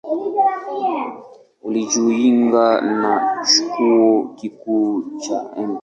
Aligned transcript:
Alijiunga 1.65 2.81
na 2.81 3.35
Chuo 3.47 4.27
Kikuu 4.35 5.03
cha 5.19 5.43
Mt. 5.57 5.79